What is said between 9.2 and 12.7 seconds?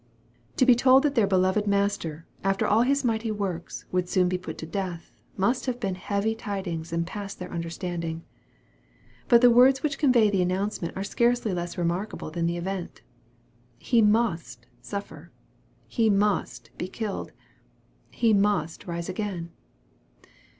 But the words which convey the announcement are scarcely less remarkable than the